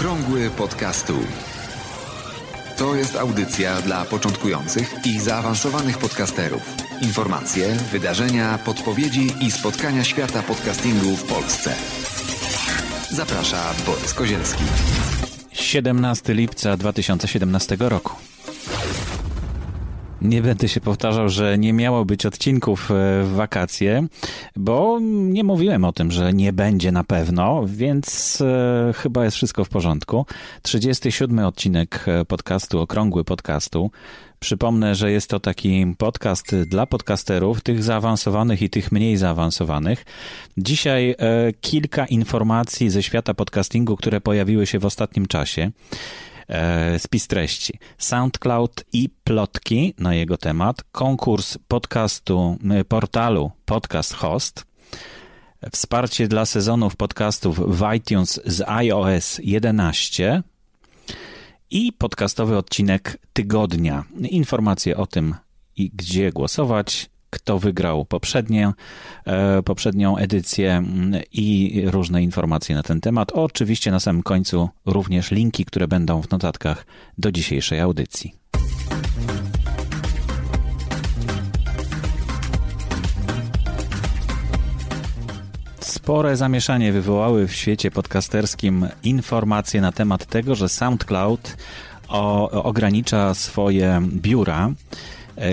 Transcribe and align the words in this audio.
Okrągły 0.00 0.50
podcastu. 0.50 1.14
To 2.76 2.94
jest 2.94 3.16
audycja 3.16 3.82
dla 3.82 4.04
początkujących 4.04 4.94
i 5.06 5.18
zaawansowanych 5.18 5.98
podcasterów. 5.98 6.62
Informacje, 7.02 7.74
wydarzenia, 7.92 8.58
podpowiedzi 8.58 9.32
i 9.40 9.50
spotkania 9.50 10.04
świata 10.04 10.42
podcastingu 10.42 11.16
w 11.16 11.24
Polsce. 11.24 11.74
Zaprasza 13.10 13.74
Borys 13.86 14.14
Kozielski. 14.14 14.64
17 15.52 16.34
lipca 16.34 16.76
2017 16.76 17.76
roku. 17.80 18.14
Nie 20.22 20.42
będę 20.42 20.68
się 20.68 20.80
powtarzał, 20.80 21.28
że 21.28 21.58
nie 21.58 21.72
miało 21.72 22.04
być 22.04 22.26
odcinków 22.26 22.90
e, 22.90 22.94
w 23.24 23.32
wakacje, 23.34 24.06
bo 24.56 24.98
nie 25.02 25.44
mówiłem 25.44 25.84
o 25.84 25.92
tym, 25.92 26.10
że 26.10 26.32
nie 26.32 26.52
będzie 26.52 26.92
na 26.92 27.04
pewno, 27.04 27.62
więc 27.66 28.38
e, 28.40 28.92
chyba 28.96 29.24
jest 29.24 29.36
wszystko 29.36 29.64
w 29.64 29.68
porządku. 29.68 30.26
37 30.62 31.38
odcinek 31.38 32.04
e, 32.06 32.24
podcastu, 32.24 32.80
okrągły 32.80 33.24
podcastu. 33.24 33.90
Przypomnę, 34.40 34.94
że 34.94 35.12
jest 35.12 35.30
to 35.30 35.40
taki 35.40 35.94
podcast 35.98 36.56
dla 36.56 36.86
podcasterów, 36.86 37.60
tych 37.60 37.82
zaawansowanych 37.82 38.62
i 38.62 38.70
tych 38.70 38.92
mniej 38.92 39.16
zaawansowanych. 39.16 40.04
Dzisiaj 40.58 41.14
kilka 41.60 42.06
informacji 42.06 42.90
ze 42.90 43.02
świata 43.02 43.34
podcastingu, 43.34 43.96
które 43.96 44.20
pojawiły 44.20 44.66
się 44.66 44.78
w 44.78 44.84
ostatnim 44.84 45.26
czasie. 45.26 45.70
E, 46.50 46.98
spis 46.98 47.26
treści. 47.26 47.78
SoundCloud 47.98 48.84
i 48.92 49.08
plotki 49.24 49.94
na 49.98 50.14
jego 50.14 50.36
temat, 50.36 50.82
konkurs 50.92 51.58
podcastu, 51.68 52.58
portalu 52.88 53.50
Podcast 53.64 54.14
Host, 54.14 54.64
wsparcie 55.72 56.28
dla 56.28 56.46
sezonów 56.46 56.96
podcastów 56.96 57.78
w 57.78 57.94
iTunes 57.96 58.40
z 58.44 58.60
iOS 58.68 59.40
11 59.42 60.42
i 61.70 61.92
podcastowy 61.92 62.56
odcinek 62.56 63.18
tygodnia. 63.32 64.04
Informacje 64.30 64.96
o 64.96 65.06
tym 65.06 65.34
i 65.76 65.90
gdzie 65.90 66.32
głosować 66.32 67.10
kto 67.30 67.58
wygrał 67.58 68.04
poprzednie, 68.04 68.72
e, 69.24 69.62
poprzednią 69.62 70.16
edycję 70.16 70.72
mm, 70.72 71.22
i 71.32 71.82
różne 71.86 72.22
informacje 72.22 72.74
na 72.74 72.82
ten 72.82 73.00
temat. 73.00 73.32
Oczywiście 73.32 73.90
na 73.90 74.00
samym 74.00 74.22
końcu 74.22 74.68
również 74.86 75.30
linki, 75.30 75.64
które 75.64 75.88
będą 75.88 76.22
w 76.22 76.30
notatkach 76.30 76.86
do 77.18 77.32
dzisiejszej 77.32 77.80
audycji. 77.80 78.34
Spore 85.80 86.36
zamieszanie 86.36 86.92
wywołały 86.92 87.48
w 87.48 87.52
świecie 87.52 87.90
podcasterskim 87.90 88.86
informacje 89.02 89.80
na 89.80 89.92
temat 89.92 90.26
tego, 90.26 90.54
że 90.54 90.68
SoundCloud 90.68 91.56
o, 92.08 92.50
ogranicza 92.50 93.34
swoje 93.34 94.02
biura 94.06 94.72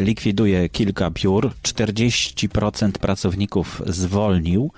likwiduje 0.01 0.69
kilka 0.69 1.09
biur, 1.11 1.51
40% 1.63 2.91
pracowników 2.91 3.81
zwolnił. 3.85 4.71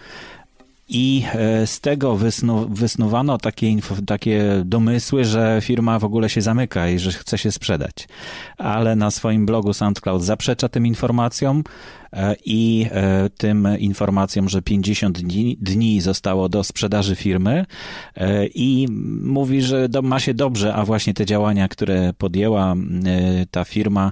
I 0.92 1.24
e, 1.34 1.68
z 1.68 1.80
tego 1.80 2.16
wysnu, 2.16 2.68
wysnuwano 2.70 3.38
takie, 3.38 3.76
takie 4.06 4.62
domysły, 4.66 5.26
że 5.26 5.60
firma 5.62 6.00
w 6.00 6.04
ogóle 6.04 6.30
się 6.30 6.42
zamyka 6.42 6.90
i 6.90 7.00
że 7.00 7.12
chce 7.12 7.38
się 7.38 7.52
sprzedać. 7.52 8.08
Ale 8.58 8.96
na 8.96 9.12
swoim 9.12 9.46
blogu 9.46 9.74
SoundCloud 9.74 10.24
zaprzecza 10.24 10.70
tym 10.70 10.86
informacjom. 10.86 11.64
E, 12.14 12.36
i 12.46 12.86
e, 12.92 13.30
tym 13.30 13.68
informacjom, 13.80 14.50
że 14.50 14.62
50 14.62 15.22
dni, 15.22 15.58
dni 15.62 16.02
zostało 16.02 16.50
do 16.50 16.64
sprzedaży 16.64 17.16
firmy 17.16 17.66
e, 18.16 18.46
i 18.48 18.88
mówi, 19.24 19.62
że 19.62 19.90
ma 20.04 20.20
się 20.20 20.34
dobrze, 20.34 20.74
a 20.74 20.86
właśnie 20.86 21.14
te 21.14 21.26
działania, 21.26 21.68
które 21.68 22.14
podjęła 22.14 22.76
ta 23.52 23.64
firma, 23.64 24.12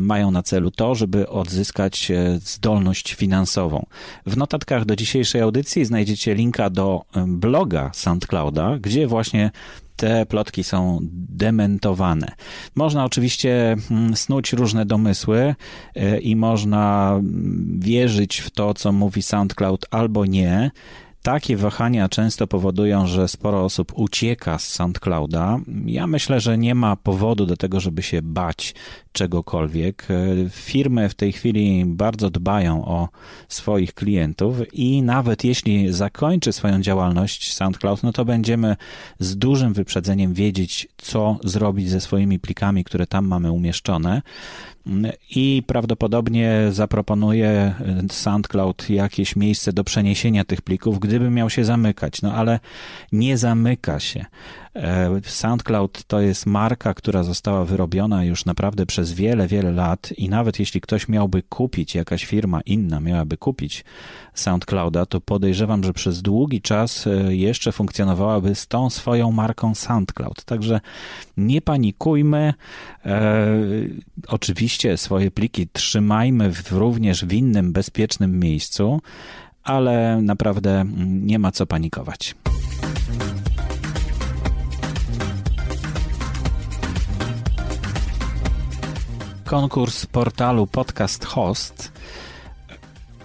mają 0.00 0.30
na 0.30 0.42
celu 0.42 0.70
to, 0.70 0.94
żeby 0.94 1.28
odzyskać 1.28 2.12
zdolność 2.38 3.14
finansową. 3.14 3.86
W 4.26 4.36
notatkach 4.36 4.84
do 4.84 4.96
dzisiejszej 4.96 5.40
audycji 5.40 5.84
znajdziecie 5.84 6.34
linka 6.34 6.70
do 6.70 7.04
bloga 7.26 7.90
SoundClouda, 7.94 8.78
gdzie 8.78 9.06
właśnie 9.06 9.50
te 9.98 10.26
plotki 10.26 10.64
są 10.64 10.98
dementowane. 11.12 12.32
Można 12.74 13.04
oczywiście 13.04 13.76
mm, 13.90 14.16
snuć 14.16 14.52
różne 14.52 14.86
domysły 14.86 15.54
e, 15.94 16.18
i 16.18 16.36
można 16.36 17.10
mm, 17.12 17.78
wierzyć 17.80 18.38
w 18.38 18.50
to, 18.50 18.74
co 18.74 18.92
mówi 18.92 19.22
SoundCloud 19.22 19.86
albo 19.90 20.26
nie. 20.26 20.70
Takie 21.22 21.56
wahania 21.56 22.08
często 22.08 22.46
powodują, 22.46 23.06
że 23.06 23.28
sporo 23.28 23.64
osób 23.64 23.92
ucieka 23.94 24.58
z 24.58 24.66
SoundClouda. 24.66 25.58
Ja 25.86 26.06
myślę, 26.06 26.40
że 26.40 26.58
nie 26.58 26.74
ma 26.74 26.96
powodu 26.96 27.46
do 27.46 27.56
tego, 27.56 27.80
żeby 27.80 28.02
się 28.02 28.22
bać 28.22 28.74
czegokolwiek. 29.12 30.06
Firmy 30.50 31.08
w 31.08 31.14
tej 31.14 31.32
chwili 31.32 31.84
bardzo 31.86 32.30
dbają 32.30 32.84
o 32.84 33.08
swoich 33.48 33.94
klientów 33.94 34.56
i 34.72 35.02
nawet 35.02 35.44
jeśli 35.44 35.92
zakończy 35.92 36.52
swoją 36.52 36.80
działalność 36.80 37.54
SoundCloud, 37.54 38.02
no 38.02 38.12
to 38.12 38.24
będziemy 38.24 38.76
z 39.18 39.36
dużym 39.36 39.72
wyprzedzeniem 39.72 40.34
wiedzieć, 40.34 40.88
co 40.96 41.38
zrobić 41.44 41.90
ze 41.90 42.00
swoimi 42.00 42.38
plikami, 42.38 42.84
które 42.84 43.06
tam 43.06 43.26
mamy 43.26 43.52
umieszczone 43.52 44.22
i 45.30 45.62
prawdopodobnie 45.66 46.66
zaproponuje 46.70 47.74
SoundCloud 48.10 48.90
jakieś 48.90 49.36
miejsce 49.36 49.72
do 49.72 49.84
przeniesienia 49.84 50.44
tych 50.44 50.62
plików, 50.62 50.98
gdyby 51.08 51.30
miał 51.30 51.50
się 51.50 51.64
zamykać. 51.64 52.22
No 52.22 52.34
ale 52.34 52.60
nie 53.12 53.38
zamyka 53.38 54.00
się. 54.00 54.24
E, 54.76 55.20
SoundCloud 55.24 56.04
to 56.04 56.20
jest 56.20 56.46
marka, 56.46 56.94
która 56.94 57.22
została 57.22 57.64
wyrobiona 57.64 58.24
już 58.24 58.44
naprawdę 58.44 58.86
przez 58.86 59.12
wiele, 59.12 59.46
wiele 59.46 59.72
lat 59.72 60.12
i 60.16 60.28
nawet 60.28 60.58
jeśli 60.58 60.80
ktoś 60.80 61.08
miałby 61.08 61.42
kupić, 61.42 61.94
jakaś 61.94 62.24
firma 62.24 62.60
inna 62.60 63.00
miałaby 63.00 63.36
kupić 63.36 63.84
SoundClouda, 64.34 65.06
to 65.06 65.20
podejrzewam, 65.20 65.84
że 65.84 65.92
przez 65.92 66.22
długi 66.22 66.60
czas 66.60 67.06
e, 67.06 67.36
jeszcze 67.36 67.72
funkcjonowałaby 67.72 68.54
z 68.54 68.66
tą 68.66 68.90
swoją 68.90 69.32
marką 69.32 69.74
SoundCloud. 69.74 70.44
Także 70.44 70.80
nie 71.36 71.60
panikujmy. 71.60 72.54
E, 73.06 73.46
oczywiście 74.28 74.96
swoje 74.96 75.30
pliki 75.30 75.68
trzymajmy 75.72 76.52
w, 76.52 76.72
również 76.72 77.24
w 77.24 77.32
innym 77.32 77.72
bezpiecznym 77.72 78.40
miejscu, 78.40 79.00
ale 79.68 80.22
naprawdę 80.22 80.84
nie 81.06 81.38
ma 81.38 81.52
co 81.52 81.66
panikować. 81.66 82.34
konkurs 89.48 90.06
portalu 90.06 90.66
Podcast 90.66 91.24
Host. 91.24 91.92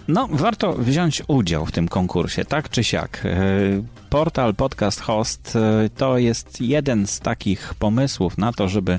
No, 0.08 0.28
warto 0.30 0.72
wziąć 0.72 1.22
udział 1.28 1.66
w 1.66 1.72
tym 1.72 1.88
konkursie, 1.88 2.44
tak 2.44 2.70
czy 2.70 2.84
siak. 2.84 3.22
Portal 4.14 4.54
Podcast 4.54 5.00
Host 5.00 5.56
e, 5.56 5.88
to 5.96 6.18
jest 6.18 6.60
jeden 6.60 7.06
z 7.06 7.20
takich 7.20 7.74
pomysłów 7.74 8.38
na 8.38 8.52
to, 8.52 8.68
żeby 8.68 8.98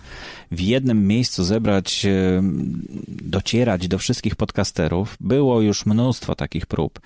w 0.51 0.59
jednym 0.59 1.07
miejscu 1.07 1.43
zebrać, 1.43 2.05
e, 2.05 2.41
docierać 3.07 3.87
do 3.87 3.97
wszystkich 3.97 4.35
podcasterów. 4.35 5.17
Było 5.19 5.61
już 5.61 5.85
mnóstwo 5.85 6.35
takich 6.35 6.65
prób. 6.65 6.99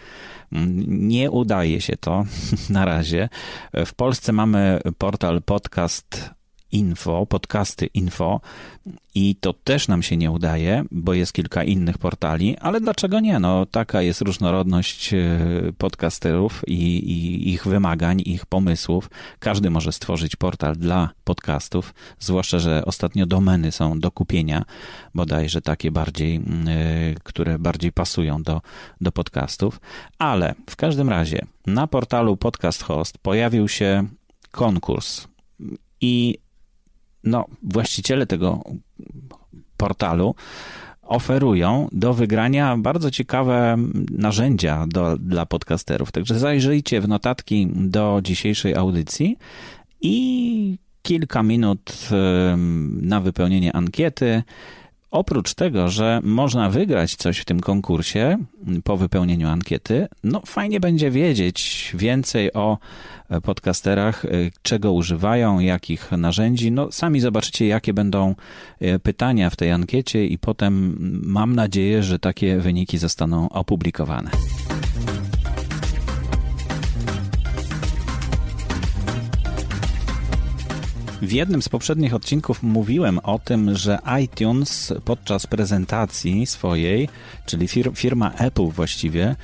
Nie 0.88 1.32
udaje 1.32 1.82
się 1.82 1.98
to 1.98 2.26
na 2.70 2.86
razie. 2.86 3.30
W 3.74 3.94
Polsce 3.94 4.32
mamy 4.32 4.80
portal 4.98 5.42
podcast 5.42 6.39
info, 6.72 7.26
podcasty 7.26 7.86
info 7.86 8.42
i 9.16 9.36
to 9.36 9.54
też 9.54 9.88
nam 9.88 10.04
się 10.04 10.18
nie 10.18 10.32
udaje, 10.32 10.84
bo 10.92 11.14
jest 11.14 11.34
kilka 11.34 11.64
innych 11.64 11.98
portali, 11.98 12.58
ale 12.58 12.82
dlaczego 12.82 13.20
nie? 13.20 13.40
No, 13.40 13.66
taka 13.66 14.02
jest 14.02 14.22
różnorodność 14.22 15.14
e, 15.14 15.40
podcasterów 15.78 16.64
i, 16.68 16.98
i 16.98 17.50
ich 17.50 17.68
wymagań, 17.68 18.22
ich 18.26 18.46
pomysłów. 18.46 19.10
Każdy 19.40 19.70
może 19.70 19.92
stworzyć 19.92 20.36
portal 20.36 20.76
dla 20.76 21.10
podcastów, 21.24 21.94
zwłaszcza, 22.20 22.60
że 22.60 22.86
ostatnio 22.86 23.26
domeny 23.26 23.72
są 23.72 24.00
do 24.00 24.12
kupienia, 24.12 24.66
bodajże 25.16 25.62
takie 25.62 25.92
bardziej, 25.92 26.36
e, 26.36 26.42
które 27.24 27.60
bardziej 27.60 27.92
pasują 27.92 28.44
do, 28.44 28.62
do 29.02 29.12
podcastów, 29.12 29.82
ale 30.20 30.56
w 30.70 30.76
każdym 30.76 31.10
razie 31.10 31.46
na 31.68 31.88
portalu 31.88 32.38
Podcast 32.38 32.84
Host 32.84 33.18
pojawił 33.18 33.68
się 33.68 34.08
konkurs 34.52 35.28
i 36.02 36.38
no, 37.24 37.46
właściciele 37.64 38.26
tego 38.26 38.64
portalu 39.78 40.36
oferują 41.02 41.88
do 41.92 42.14
wygrania 42.14 42.78
bardzo 42.78 43.12
ciekawe 43.12 43.78
narzędzia 44.12 44.86
do, 44.88 45.18
dla 45.18 45.46
podcasterów. 45.46 46.12
Także 46.12 46.40
zajrzyjcie 46.40 47.02
w 47.02 47.08
notatki 47.08 47.68
do 47.76 48.20
dzisiejszej 48.24 48.76
audycji 48.76 49.38
i 50.02 50.78
kilka 51.02 51.44
minut 51.44 52.10
na 53.02 53.22
wypełnienie 53.22 53.76
ankiety 53.76 54.44
oprócz 55.12 55.54
tego, 55.54 55.90
że 55.90 56.20
można 56.24 56.70
wygrać 56.70 57.16
coś 57.16 57.40
w 57.40 57.46
tym 57.46 57.60
konkursie 57.60 58.38
po 58.84 58.98
wypełnieniu 58.98 59.48
ankiety, 59.50 60.08
no 60.24 60.42
fajnie 60.46 60.80
będzie 60.80 61.12
wiedzieć 61.12 61.92
więcej 61.98 62.54
o 62.54 62.78
podcasterach, 63.44 64.26
czego 64.62 64.94
używają, 64.94 65.60
jakich 65.60 66.12
narzędzi. 66.12 66.72
No 66.72 66.92
sami 66.92 67.20
zobaczycie, 67.20 67.68
jakie 67.68 67.94
będą 67.94 68.36
pytania 69.04 69.50
w 69.50 69.56
tej 69.56 69.72
ankiecie 69.72 70.26
i 70.26 70.38
potem 70.38 70.98
mam 71.24 71.56
nadzieję, 71.56 72.04
że 72.04 72.20
takie 72.20 72.58
wyniki 72.58 72.98
zostaną 72.98 73.50
opublikowane. 73.50 74.32
W 81.22 81.32
jednym 81.32 81.62
z 81.62 81.70
poprzednich 81.70 82.14
odcinków 82.14 82.64
mówiłem 82.64 83.20
o 83.20 83.40
tym, 83.40 83.76
że 83.76 84.00
iTunes 84.24 84.94
podczas 85.06 85.48
prezentacji 85.48 86.46
swojej, 86.46 87.10
czyli 87.46 87.68
fir 87.68 87.92
firma 87.96 88.32
Apple 88.34 88.68
właściwie, 88.68 89.26
e, 89.28 89.36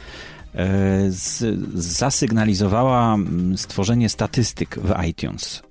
z, 1.12 1.44
zasygnalizowała 1.74 3.13
mm, 3.13 3.57
stworzenie 3.57 4.10
statystyk 4.10 4.80
w 4.80 5.04
iTunes. 5.07 5.62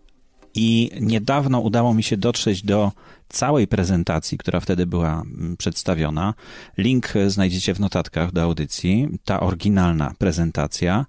I 0.55 0.91
niedawno 1.01 1.61
udało 1.61 1.95
mi 1.95 2.03
się 2.03 2.17
dotrzeć 2.17 2.63
do 2.63 2.93
całej 3.29 3.67
prezentacji, 3.67 4.39
która 4.39 4.61
wtedy 4.61 4.87
była 4.87 5.23
przedstawiona. 5.59 6.35
Link 6.79 7.13
znajdziecie 7.27 7.75
w 7.75 7.81
notatkach 7.81 8.33
do 8.33 8.43
audycji. 8.43 9.09
Ta 9.25 9.41
oryginalna 9.41 10.15
prezentacja. 10.19 11.07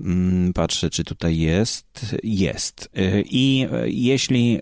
Mm, 0.00 0.52
patrzę, 0.52 0.90
czy 0.90 1.04
tutaj 1.04 1.38
jest. 1.38 2.16
Jest. 2.22 2.90
Y, 2.98 3.24
I 3.30 3.66
jeśli 3.84 4.60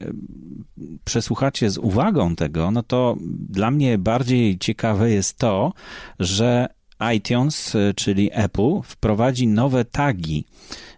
przesłuchacie 1.05 1.71
z 1.71 1.79
uwagą 1.79 2.37
tego, 2.37 2.71
no 2.71 2.83
to 2.83 3.17
dla 3.49 3.71
mnie 3.71 3.99
bardziej 3.99 4.59
ciekawe 4.59 5.11
jest 5.11 5.39
to, 5.39 5.73
że 6.19 6.69
iTunes, 7.17 7.77
czyli 7.97 8.31
Apple, 8.33 8.81
wprowadzi 8.85 9.47
nowe 9.47 9.85
tagi 9.85 10.45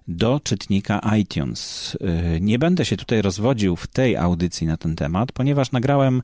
do 0.09 0.41
czytnika 0.45 1.01
iTunes. 1.19 1.95
Y, 1.95 2.41
nie 2.41 2.59
będę 2.59 2.85
się 2.85 2.97
tutaj 2.97 3.23
rozwodził 3.23 3.77
w 3.77 3.87
tej 3.87 4.17
audycji 4.17 4.67
na 4.67 4.77
ten 4.77 4.97
temat, 4.97 5.33
ponieważ 5.33 5.73
nagrałem 5.73 6.23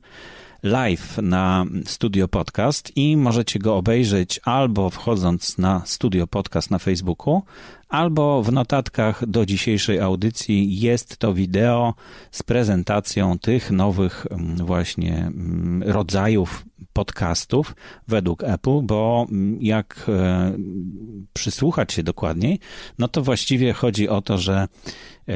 live 0.65 1.17
na 1.21 1.65
Studio 1.85 2.27
Podcast 2.27 2.91
i 2.97 3.17
możecie 3.17 3.59
go 3.59 3.75
obejrzeć 3.75 4.39
albo 4.43 4.89
wchodząc 4.89 5.57
na 5.57 5.81
Studio 5.85 6.27
Podcast 6.27 6.71
na 6.71 6.79
Facebooku, 6.79 7.41
albo 7.89 8.43
w 8.43 8.51
notatkach 8.51 9.25
do 9.25 9.45
dzisiejszej 9.45 9.99
audycji 9.99 10.79
jest 10.79 11.17
to 11.17 11.33
wideo 11.33 11.93
z 12.31 12.43
prezentacją 12.43 13.39
tych 13.39 13.71
nowych 13.71 14.25
mm, 14.31 14.55
właśnie 14.55 15.17
mm, 15.17 15.83
rodzajów 15.83 16.65
podcastów 16.93 17.75
według 18.07 18.43
Apple, 18.43 18.81
bo 18.83 19.27
mm, 19.29 19.57
jak 19.61 20.05
e, 20.09 20.51
przysłuchać 21.33 21.93
się 21.93 22.03
dokładniej, 22.03 22.59
no 22.99 23.07
to 23.07 23.21
właściwie 23.21 23.73
chodzi 23.73 24.09
o 24.09 24.21
to, 24.21 24.37
że 24.37 24.67
e, 25.27 25.33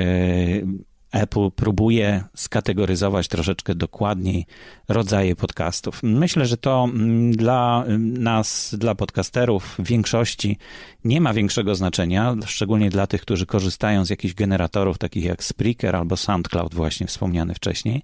Apple 1.11 1.51
próbuje 1.55 2.23
skategoryzować 2.35 3.27
troszeczkę 3.27 3.75
dokładniej 3.75 4.45
rodzaje 4.87 5.35
podcastów. 5.35 5.99
Myślę, 6.03 6.45
że 6.45 6.57
to 6.57 6.83
mm, 6.83 7.31
dla 7.31 7.83
nas, 7.97 8.75
dla 8.77 8.95
podcasterów 8.95 9.75
w 9.79 9.83
większości 9.83 10.57
nie 11.03 11.21
ma 11.21 11.33
większego 11.33 11.75
znaczenia, 11.75 12.35
szczególnie 12.45 12.89
dla 12.89 13.07
tych, 13.07 13.21
którzy 13.21 13.45
korzystają 13.45 14.05
z 14.05 14.09
jakichś 14.09 14.33
generatorów 14.33 14.97
takich 14.97 15.23
jak 15.23 15.43
Spreaker 15.43 15.95
albo 15.95 16.17
SoundCloud 16.17 16.75
właśnie 16.75 17.07
wspomniany 17.07 17.53
wcześniej. 17.53 18.03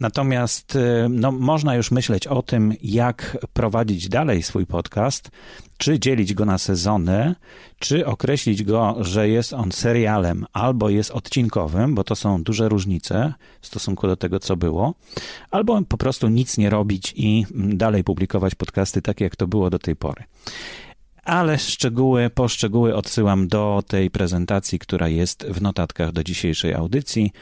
Natomiast 0.00 0.76
y, 0.76 1.06
no, 1.10 1.32
można 1.32 1.74
już 1.74 1.90
myśleć 1.90 2.26
o 2.26 2.42
tym, 2.42 2.74
jak 2.82 3.38
prowadzić 3.52 4.08
dalej 4.08 4.42
swój 4.42 4.66
podcast, 4.66 5.30
czy 5.84 5.98
dzielić 5.98 6.34
go 6.34 6.44
na 6.44 6.58
sezony, 6.58 7.34
czy 7.78 8.06
określić 8.06 8.62
go, 8.62 8.96
że 9.00 9.28
jest 9.28 9.52
on 9.52 9.72
serialem 9.72 10.46
albo 10.52 10.90
jest 10.90 11.10
odcinkowym, 11.10 11.94
bo 11.94 12.04
to 12.04 12.16
są 12.16 12.42
duże 12.42 12.68
różnice 12.68 13.34
w 13.60 13.66
stosunku 13.66 14.06
do 14.06 14.16
tego, 14.16 14.40
co 14.40 14.56
było, 14.56 14.94
albo 15.50 15.82
po 15.82 15.96
prostu 15.96 16.28
nic 16.28 16.58
nie 16.58 16.70
robić 16.70 17.12
i 17.16 17.46
dalej 17.54 18.04
publikować 18.04 18.54
podcasty 18.54 19.02
tak, 19.02 19.20
jak 19.20 19.36
to 19.36 19.46
było 19.46 19.70
do 19.70 19.78
tej 19.78 19.96
pory 19.96 20.24
ale 21.24 21.58
szczegóły, 21.58 22.30
poszczegóły 22.30 22.94
odsyłam 22.94 23.48
do 23.48 23.82
tej 23.86 24.10
prezentacji, 24.10 24.78
która 24.78 25.08
jest 25.08 25.44
w 25.44 25.62
notatkach 25.62 26.12
do 26.12 26.24
dzisiejszej 26.24 26.74
audycji. 26.74 27.32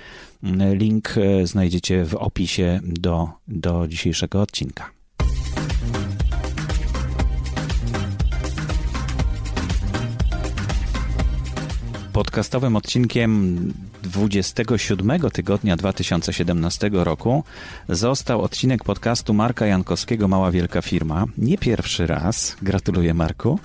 Link 0.72 1.14
e, 1.18 1.46
znajdziecie 1.46 2.04
w 2.04 2.14
opisie 2.14 2.80
do, 2.82 3.28
do 3.48 3.88
dzisiejszego 3.88 4.42
odcinka. 4.42 5.01
Podcastowym 12.12 12.76
odcinkiem 12.76 13.58
27 14.02 15.30
tygodnia 15.32 15.76
2017 15.76 16.90
roku 16.92 17.44
został 17.88 18.42
odcinek 18.42 18.84
podcastu 18.84 19.34
Marka 19.34 19.66
Jankowskiego 19.66 20.28
Mała 20.28 20.50
Wielka 20.50 20.82
Firma. 20.82 21.24
Nie 21.38 21.58
pierwszy 21.58 22.06
raz, 22.06 22.56
gratuluję 22.62 23.14
Marku. 23.14 23.58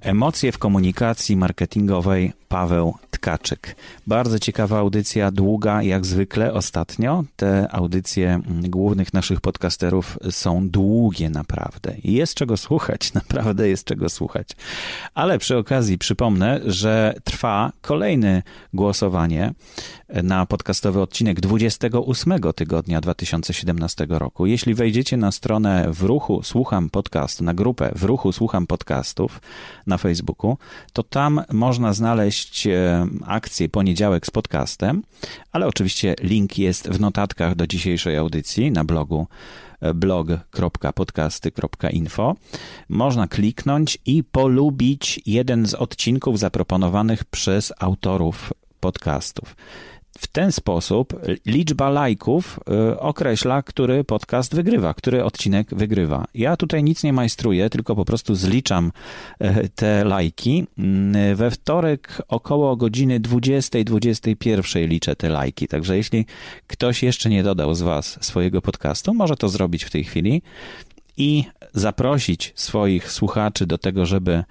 Emocje 0.00 0.52
w 0.52 0.58
komunikacji 0.58 1.36
marketingowej 1.36 2.32
Paweł 2.48 2.94
Tkaczyk. 3.26 3.76
Bardzo 4.06 4.38
ciekawa 4.38 4.78
audycja, 4.78 5.30
długa 5.30 5.82
jak 5.82 6.06
zwykle 6.06 6.52
ostatnio. 6.52 7.24
Te 7.36 7.68
audycje 7.72 8.40
głównych 8.48 9.14
naszych 9.14 9.40
podcasterów 9.40 10.18
są 10.30 10.68
długie 10.68 11.30
naprawdę. 11.30 11.94
Jest 12.04 12.34
czego 12.34 12.56
słuchać, 12.56 13.12
naprawdę 13.20 13.68
jest 13.68 13.84
czego 13.84 14.08
słuchać. 14.08 14.48
Ale 15.14 15.38
przy 15.38 15.56
okazji 15.56 15.98
przypomnę, 15.98 16.60
że 16.66 17.14
trwa 17.24 17.72
kolejne 17.82 18.42
głosowanie 18.74 19.52
na 20.08 20.46
podcastowy 20.46 21.00
odcinek 21.00 21.40
28 21.40 22.40
tygodnia 22.56 23.00
2017 23.00 24.06
roku. 24.08 24.46
Jeśli 24.46 24.74
wejdziecie 24.74 25.16
na 25.16 25.32
stronę 25.32 25.86
w 25.92 26.02
ruchu 26.02 26.42
Słucham 26.42 26.90
Podcast, 26.90 27.40
na 27.40 27.54
grupę 27.54 27.92
w 27.94 28.04
ruchu 28.04 28.32
Słucham 28.32 28.66
Podcastów 28.66 29.40
na 29.86 29.98
Facebooku, 29.98 30.58
to 30.92 31.02
tam 31.02 31.42
można 31.52 31.92
znaleźć 31.92 32.68
akcję 33.26 33.68
Poniedziałek 33.68 34.26
z 34.26 34.30
podcastem, 34.30 35.02
ale 35.52 35.66
oczywiście 35.66 36.14
link 36.20 36.58
jest 36.58 36.88
w 36.88 37.00
notatkach 37.00 37.54
do 37.54 37.66
dzisiejszej 37.66 38.16
audycji 38.16 38.70
na 38.70 38.84
blogu 38.84 39.26
e, 39.80 39.94
blog.podcasty.info. 39.94 42.34
Można 42.88 43.28
kliknąć 43.28 43.98
i 44.06 44.24
polubić 44.24 45.20
jeden 45.26 45.66
z 45.66 45.74
odcinków 45.74 46.38
zaproponowanych 46.38 47.24
przez 47.24 47.72
autorów 47.78 48.52
podcastów. 48.80 49.56
W 50.18 50.26
ten 50.26 50.52
sposób 50.52 51.20
liczba 51.46 51.90
lajków 51.90 52.60
y, 52.92 53.00
określa, 53.00 53.62
który 53.62 54.04
podcast 54.04 54.54
wygrywa, 54.54 54.94
który 54.94 55.24
odcinek 55.24 55.74
wygrywa. 55.74 56.24
Ja 56.34 56.56
tutaj 56.56 56.84
nic 56.84 57.02
nie 57.02 57.12
majstruję, 57.12 57.70
tylko 57.70 57.96
po 57.96 58.04
prostu 58.04 58.34
zliczam 58.34 58.92
y, 59.42 59.68
te 59.74 60.04
lajki. 60.04 60.66
Mm, 60.78 61.36
we 61.36 61.50
wtorek 61.50 62.22
około 62.28 62.76
godziny 62.76 63.20
20-21 63.20 64.88
liczę 64.88 65.16
te 65.16 65.28
lajki. 65.28 65.68
Także 65.68 65.96
jeśli 65.96 66.26
ktoś 66.66 67.02
jeszcze 67.02 67.30
nie 67.30 67.42
dodał 67.42 67.74
z 67.74 67.82
Was 67.82 68.18
swojego 68.24 68.62
podcastu, 68.62 69.14
może 69.14 69.36
to 69.36 69.48
zrobić 69.48 69.84
w 69.84 69.90
tej 69.90 70.04
chwili 70.04 70.42
i 71.16 71.44
zaprosić 71.76 72.52
swoich 72.54 73.12
słuchaczy 73.12 73.66
do 73.66 73.78
tego, 73.78 74.06
żeby 74.06 74.44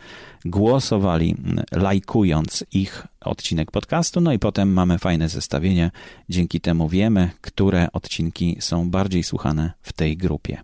głosowali, 0.46 1.36
lajkując 1.72 2.65
ich 2.72 3.08
odcinek 3.22 3.72
podcastu. 3.72 4.22
No 4.22 4.34
i 4.34 4.39
potem 4.39 4.74
mamy 4.74 4.98
fajne 4.98 5.29
zestawienie. 5.29 5.91
Dzięki 6.29 6.62
temu 6.62 6.89
wiemy, 6.89 7.29
które 7.41 7.91
odcinki 7.91 8.58
są 8.60 8.89
bardziej 8.89 9.24
słuchane 9.24 9.74
w 9.82 9.94
tej 9.94 10.17
grupie. 10.17 10.62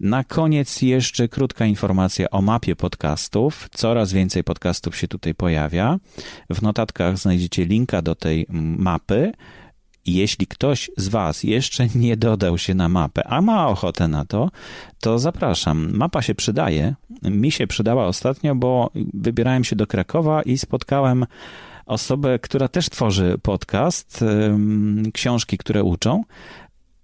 Na 0.00 0.24
koniec 0.24 0.82
jeszcze 0.82 1.28
krótka 1.28 1.66
informacja 1.66 2.30
o 2.30 2.42
mapie 2.42 2.76
podcastów. 2.76 3.68
Coraz 3.72 4.12
więcej 4.12 4.44
podcastów 4.44 4.96
się 4.96 5.08
tutaj 5.08 5.34
pojawia. 5.34 5.98
W 6.50 6.62
notatkach 6.62 7.18
znajdziecie 7.18 7.64
linka 7.64 8.02
do 8.02 8.14
tej 8.14 8.46
mapy. 8.78 9.32
Jeśli 10.06 10.46
ktoś 10.46 10.90
z 10.96 11.08
Was 11.08 11.42
jeszcze 11.42 11.86
nie 11.94 12.16
dodał 12.16 12.58
się 12.58 12.74
na 12.74 12.88
mapę, 12.88 13.26
a 13.28 13.40
ma 13.40 13.68
ochotę 13.68 14.08
na 14.08 14.24
to, 14.24 14.50
to 15.00 15.18
zapraszam. 15.18 15.96
Mapa 15.96 16.22
się 16.22 16.34
przydaje. 16.34 16.94
Mi 17.22 17.52
się 17.52 17.66
przydała 17.66 18.06
ostatnio, 18.06 18.54
bo 18.54 18.90
wybierałem 19.14 19.64
się 19.64 19.76
do 19.76 19.86
Krakowa 19.86 20.42
i 20.42 20.58
spotkałem 20.58 21.26
osobę, 21.86 22.38
która 22.38 22.68
też 22.68 22.90
tworzy 22.90 23.38
podcast, 23.42 24.24
książki, 25.12 25.58
które 25.58 25.82
uczą. 25.82 26.24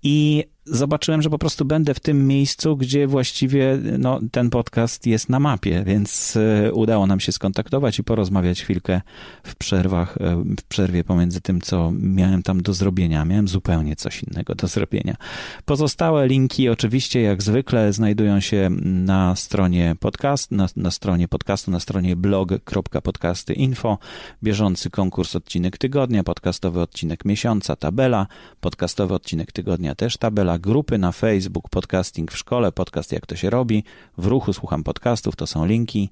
I 0.03 0.45
zobaczyłem, 0.65 1.23
że 1.23 1.31
po 1.31 1.39
prostu 1.39 1.65
będę 1.65 1.95
w 1.95 2.01
tym 2.01 2.27
miejscu, 2.27 2.77
gdzie 2.77 3.07
właściwie 3.07 3.79
no, 3.99 4.21
ten 4.33 4.51
podcast 4.51 5.07
jest 5.07 5.29
na 5.29 5.41
mapie, 5.41 5.83
więc 5.87 6.37
e, 6.37 6.73
udało 6.73 7.07
nam 7.07 7.21
się 7.21 7.33
skontaktować 7.33 7.99
i 7.99 8.05
porozmawiać 8.05 8.63
chwilkę 8.63 9.01
w 9.45 9.57
przerwach, 9.57 10.17
e, 10.21 10.37
w 10.37 10.63
przerwie 10.69 11.05
pomiędzy 11.05 11.41
tym, 11.41 11.61
co 11.61 11.93
miałem 12.01 12.43
tam 12.43 12.63
do 12.63 12.75
zrobienia. 12.75 13.25
Miałem 13.25 13.49
zupełnie 13.49 13.97
coś 13.97 14.23
innego 14.23 14.55
do 14.55 14.67
zrobienia. 14.67 15.17
Pozostałe 15.65 16.27
linki 16.27 16.69
oczywiście 16.69 17.23
jak 17.23 17.43
zwykle 17.43 17.93
znajdują 17.93 18.41
się 18.41 18.71
na 18.83 19.37
stronie 19.37 19.97
podcast, 20.01 20.51
na, 20.51 20.69
na 20.77 20.91
stronie 20.91 21.29
podcastu, 21.29 21.71
na 21.71 21.81
stronie 21.81 22.17
blog.podcasty.info, 22.17 23.99
bieżący 24.43 24.91
konkurs 24.91 25.37
odcinek 25.37 25.79
tygodnia, 25.79 26.25
podcastowy 26.25 26.81
odcinek 26.81 27.25
miesiąca, 27.25 27.77
tabela, 27.77 28.27
podcastowy 28.61 29.15
odcinek 29.15 29.53
tygodnia 29.53 29.95
też 29.95 30.17
tabela, 30.17 30.50
grupy 30.59 30.99
na 30.99 31.13
Facebook, 31.13 31.69
podcasting 31.69 32.33
w 32.33 32.39
szkole, 32.39 32.73
podcast 32.73 33.13
jak 33.13 33.27
to 33.27 33.37
się 33.37 33.51
robi, 33.51 33.85
w 34.19 34.27
ruchu 34.27 34.53
słucham 34.53 34.85
podcastów, 34.85 35.37
to 35.37 35.47
są 35.47 35.67
linki 35.67 36.11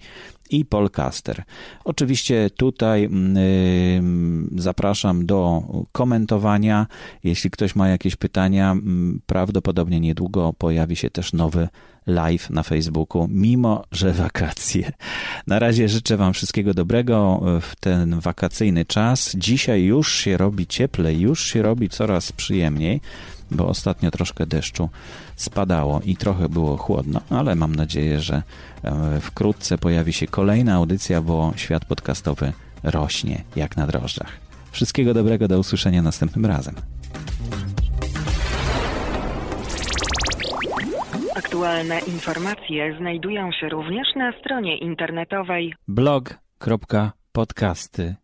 i 0.51 0.65
Polcaster. 0.65 1.43
Oczywiście 1.85 2.51
tutaj 2.51 3.03
yy, 3.03 3.11
zapraszam 4.57 5.27
do 5.27 5.63
komentowania. 5.93 6.87
Jeśli 7.25 7.51
ktoś 7.51 7.77
ma 7.77 7.89
jakieś 7.89 8.17
pytania, 8.17 8.75
yy, 8.75 9.19
prawdopodobnie 9.27 10.01
niedługo 10.01 10.53
pojawi 10.59 10.97
się 10.97 11.11
też 11.11 11.33
nowy 11.33 11.69
live 12.07 12.51
na 12.51 12.63
Facebooku, 12.63 13.29
mimo 13.31 13.85
że 13.93 14.13
wakacje. 14.13 14.93
Na 15.47 15.59
razie 15.59 15.89
życzę 15.89 16.17
Wam 16.17 16.33
wszystkiego 16.33 16.75
dobrego 16.75 17.43
w 17.61 17.77
ten 17.77 18.21
wakacyjny 18.21 18.85
czas. 18.85 19.33
Dzisiaj 19.37 19.83
już 19.83 20.13
się 20.13 20.37
robi 20.37 20.67
cieplej, 20.67 21.21
już 21.21 21.45
się 21.45 21.63
robi 21.63 21.89
coraz 21.89 22.33
przyjemniej 22.33 23.01
bo 23.51 23.67
ostatnio 23.67 24.11
troszkę 24.11 24.47
deszczu 24.47 24.89
spadało 25.37 26.01
i 26.05 26.17
trochę 26.17 26.49
było 26.49 26.77
chłodno, 26.77 27.21
ale 27.31 27.55
mam 27.55 27.75
nadzieję, 27.75 28.21
że 28.21 28.43
e, 28.85 29.21
wkrótce 29.21 29.79
pojawi 29.79 30.13
się 30.13 30.27
kolejna 30.27 30.75
audycja, 30.75 31.23
bo 31.23 31.53
świat 31.57 31.85
podcastowy 31.85 32.53
rośnie 32.83 33.43
jak 33.57 33.77
na 33.77 33.87
drożdżach. 33.87 34.33
Wszystkiego 34.71 35.15
dobrego, 35.15 35.49
do 35.49 35.59
usłyszenia 35.59 36.03
następnym 36.03 36.47
razem. 36.47 36.75
Aktualne 41.37 41.99
informacje 41.99 42.97
znajdują 42.99 43.53
się 43.53 43.69
również 43.69 44.09
na 44.17 44.33
stronie 44.41 44.79
internetowej 44.79 45.75
blog.podcasty.info 45.89 48.15